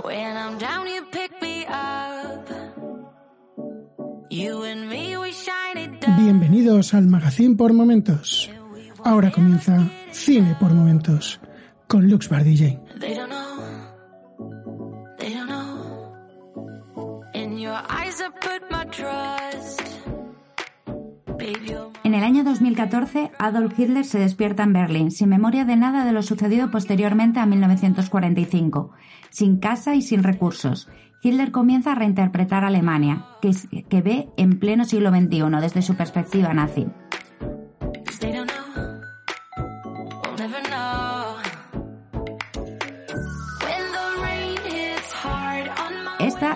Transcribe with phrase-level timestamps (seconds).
[0.00, 2.48] When I'm down, you pick me up.
[4.30, 6.16] You and me, we shine it down.
[6.16, 8.50] Bienvenidos al Magazine por Momentos.
[9.04, 11.38] Ahora comienza Cine por Momentos
[11.86, 12.80] con Lux DJ.
[12.98, 13.62] They don't know.
[15.18, 17.24] They don't know.
[17.34, 19.51] In your eyes, I put my trust.
[22.04, 26.12] En el año 2014, Adolf Hitler se despierta en Berlín, sin memoria de nada de
[26.12, 28.90] lo sucedido posteriormente a 1945,
[29.30, 30.88] sin casa y sin recursos.
[31.22, 36.86] Hitler comienza a reinterpretar Alemania, que ve en pleno siglo XXI desde su perspectiva nazi.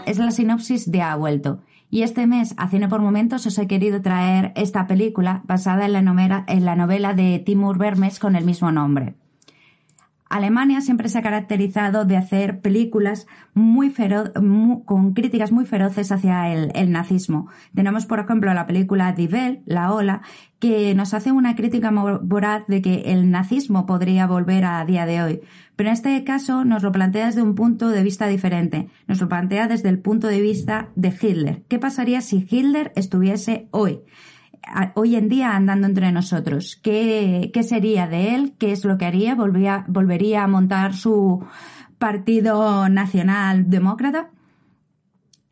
[0.06, 1.60] Es la sinopsis de Ha vuelto.
[1.90, 5.92] Y este mes, a Cine por Momentos, os he querido traer esta película basada en
[5.92, 9.14] la novela, en la novela de Timur Vermes con el mismo nombre.
[10.28, 16.10] Alemania siempre se ha caracterizado de hacer películas muy fero- mu- con críticas muy feroces
[16.10, 17.48] hacia el, nazismo.
[17.74, 20.22] Tenemos, por ejemplo, la película Die Welt, La Ola,
[20.58, 21.90] que nos hace una crítica
[22.22, 25.40] voraz de que el nazismo podría volver a día de hoy.
[25.76, 28.88] Pero en este caso nos lo plantea desde un punto de vista diferente.
[29.06, 31.62] Nos lo plantea desde el punto de vista de Hitler.
[31.68, 34.00] ¿Qué pasaría si Hitler estuviese hoy?
[34.94, 36.78] Hoy en día andando entre nosotros.
[36.82, 38.54] ¿Qué, qué sería de él?
[38.58, 39.34] ¿Qué es lo que haría?
[39.34, 41.44] ¿Volvería, volvería a montar su
[41.98, 44.30] partido nacional demócrata?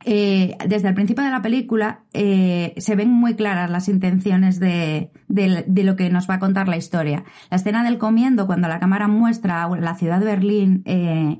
[0.06, 5.10] Eh, desde el principio de la película eh, se ven muy claras las intenciones de,
[5.28, 7.24] de- de lo que nos va a contar la historia.
[7.50, 11.38] La escena del comiendo, cuando la cámara muestra la ciudad de Berlín eh,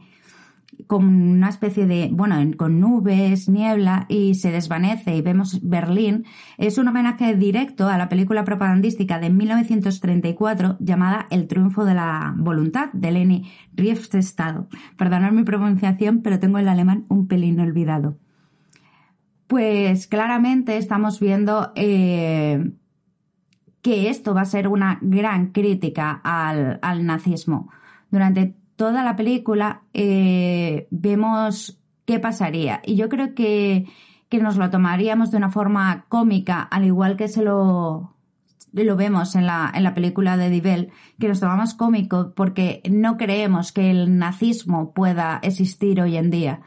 [0.87, 6.25] con una especie de, bueno, en- con nubes, niebla y se desvanece y vemos Berlín,
[6.59, 12.35] es un homenaje directo a la película propagandística de 1934 llamada El triunfo de la
[12.37, 14.67] voluntad de Leni Riefenstahl.
[14.97, 18.17] Perdonad mi pronunciación, pero tengo el alemán un pelín olvidado.
[19.47, 22.73] Pues claramente estamos viendo eh,
[23.83, 27.71] que esto va a ser una gran crítica al, al nazismo.
[28.11, 32.81] Durante toda la película eh, vemos qué pasaría.
[32.85, 33.87] Y yo creo que,
[34.29, 38.15] que nos lo tomaríamos de una forma cómica, al igual que se lo,
[38.73, 43.17] lo vemos en la, en la película de Divel, que nos tomamos cómico porque no
[43.17, 46.61] creemos que el nazismo pueda existir hoy en día.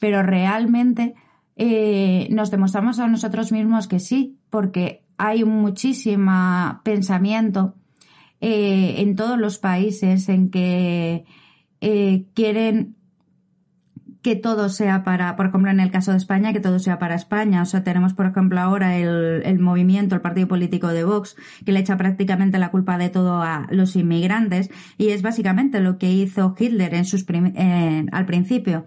[0.00, 1.14] Pero realmente
[1.56, 7.74] eh, nos demostramos a nosotros mismos que sí, porque hay muchísimo pensamiento
[8.40, 11.24] eh, en todos los países en que
[11.86, 12.96] eh, quieren
[14.22, 17.14] que todo sea para, por ejemplo, en el caso de España, que todo sea para
[17.14, 17.60] España.
[17.60, 21.36] O sea, tenemos, por ejemplo, ahora el, movimiento, el partido político de Vox,
[21.66, 25.98] que le echa prácticamente la culpa de todo a los inmigrantes, y es básicamente lo
[25.98, 28.86] que hizo Hitler en sus al principio.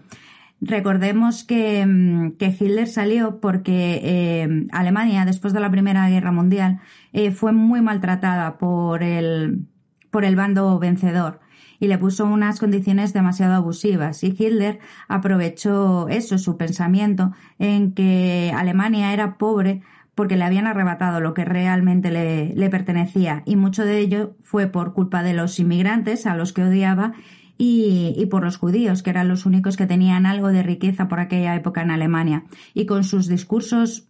[0.60, 6.80] Recordemos que, mm, que Hitler salió porque eh, Alemania, después de la Primera Guerra Mundial,
[7.14, 9.68] eh, fue muy maltratada por el,
[10.10, 11.42] por el bando vencedor
[11.80, 14.24] y le puso unas condiciones demasiado abusivas.
[14.24, 19.82] Y Hitler aprovechó eso, su pensamiento, en que Alemania era pobre
[20.16, 23.44] porque le habían arrebatado lo que realmente le, le pertenecía.
[23.46, 27.14] Y mucho de ello fue por culpa de los inmigrantes a los que odiaba
[27.56, 31.20] y, y por los judíos, que eran los únicos que tenían algo de riqueza por
[31.20, 32.46] aquella época en Alemania.
[32.74, 34.08] Y con sus discursos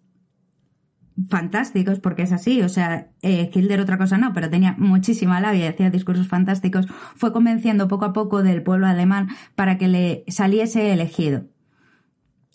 [1.29, 5.65] fantásticos, porque es así, o sea, eh, Hitler otra cosa no, pero tenía muchísima labia
[5.65, 10.23] y hacía discursos fantásticos, fue convenciendo poco a poco del pueblo alemán para que le
[10.27, 11.45] saliese elegido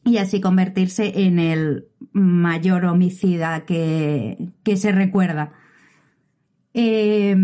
[0.04, 5.52] y así convertirse en el mayor homicida que, que se recuerda.
[6.74, 7.36] Eh,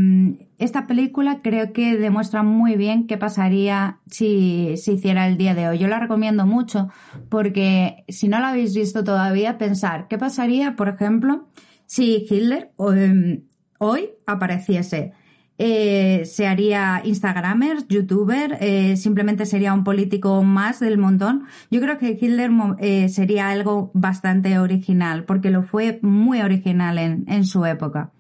[0.59, 5.69] esta película creo que demuestra muy bien qué pasaría si se hiciera el día de
[5.69, 5.79] hoy.
[5.79, 6.89] Yo la recomiendo mucho
[7.29, 11.49] porque si no la habéis visto todavía, pensar qué pasaría, por ejemplo,
[11.87, 13.43] si Hitler eh,
[13.79, 15.13] hoy apareciese.
[15.61, 21.47] Eh, se haría Instagramer, youtuber, eh, simplemente sería un político más del montón.
[21.69, 27.45] Yo creo que Hitler eh, sería algo bastante original, porque lo fue muy original en
[27.45, 28.13] su época.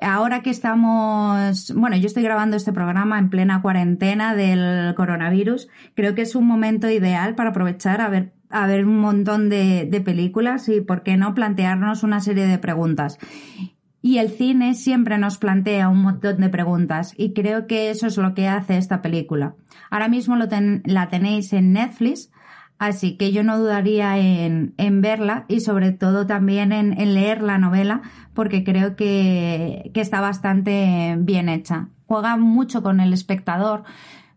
[0.00, 6.14] Ahora que estamos, bueno, yo estoy grabando este programa en plena cuarentena del coronavirus, creo
[6.14, 10.68] que es un momento ideal para aprovechar a ver, a ver un montón de, películas
[10.68, 13.18] y, ¿por qué no, plantearnos una serie de preguntas.
[14.02, 18.16] Y el cine siempre nos plantea un montón de preguntas y creo que eso es
[18.18, 19.54] lo que hace esta película.
[19.90, 22.30] Ahora mismo la tenéis en Netflix,
[22.78, 27.58] así que yo no dudaría en, en verla y sobre todo también en, leer la
[27.58, 28.02] novela
[28.34, 31.88] porque creo que, que está bastante bien hecha.
[32.06, 33.84] Juega mucho con el espectador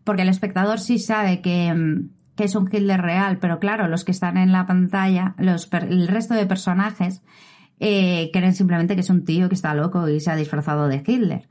[0.04, 2.04] porque el espectador sí sabe que,
[2.34, 6.08] que es un Hitler real, pero claro, los que están en la pantalla, los, el
[6.08, 7.22] resto de personajes,
[7.80, 11.02] eh, creen simplemente que es un tío que está loco y se ha disfrazado de
[11.06, 11.49] Hitler.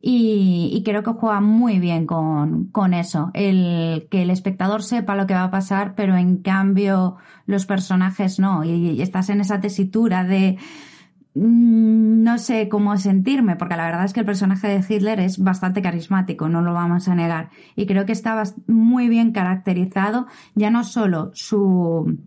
[0.00, 5.26] Y, creo que juega muy bien con, con, eso, el que el espectador sepa lo
[5.26, 7.16] que va a pasar, pero en cambio
[7.46, 10.58] los personajes no, y estás en esa tesitura de
[11.38, 15.38] Mm, no sé cómo sentirme, porque la verdad es que el personaje de Hitler es
[15.38, 17.50] bastante carismático, no lo vamos a negar.
[17.76, 22.18] Y creo que está muy bien caracterizado, ya no solo su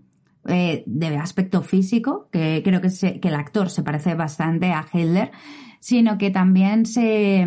[0.48, 5.32] eh, de aspecto físico, que creo que, que el actor se parece bastante a Hitler,
[5.80, 7.46] sino que también se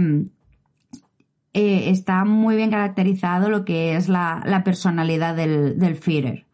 [1.54, 6.46] eh, está muy bien caracterizado lo que es la, la personalidad del, del Führer.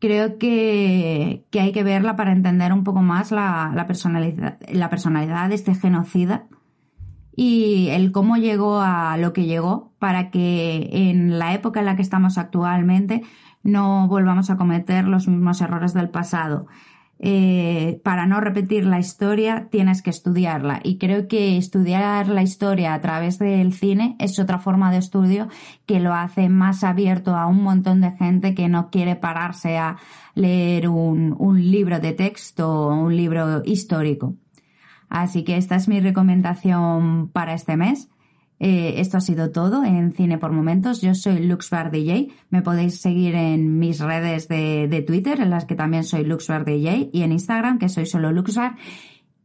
[0.00, 5.54] Creo que, hay que verla para entender un poco más la, personalidad, la personalidad de
[5.54, 6.46] este genocida
[7.36, 11.96] y el cómo llegó a lo que llegó para que en la época en la
[11.96, 13.22] que estamos actualmente
[13.62, 16.66] no volvamos a cometer los mismos errores del pasado.
[17.22, 22.94] Eh, para no repetir la historia tienes que estudiarla y creo que estudiar la historia
[22.94, 25.48] a través del cine es otra forma de estudio
[25.84, 29.98] que lo hace más abierto a un montón de gente que no quiere pararse a
[30.34, 34.36] leer un, un libro de texto o un libro histórico.
[35.10, 38.08] Así que esta es mi recomendación para este mes.
[38.62, 41.00] Eh, esto ha sido todo en Cine por Momentos.
[41.00, 42.28] Yo soy LuxBar DJ.
[42.50, 47.08] Me podéis seguir en mis redes de, Twitter, en las que también soy LuxBar DJ,
[47.10, 48.76] y en Instagram, que soy solo LuxBar.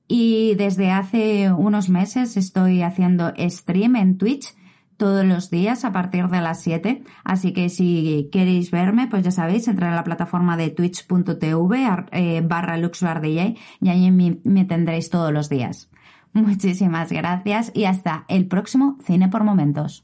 [0.08, 4.54] Y desde hace unos meses estoy haciendo stream en Twitch
[4.98, 7.04] todos los días a partir de las 7.
[7.24, 12.42] Así que si queréis verme, pues ya sabéis, entrar a la plataforma de twitch.tv eh,
[12.46, 15.90] barra LuxBarDJ y ahí me tendréis todos los días.
[16.36, 20.04] Muchísimas gracias y hasta el próximo Cine por Momentos.